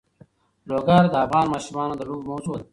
[0.69, 2.65] لوگر د افغان ماشومانو د لوبو موضوع ده.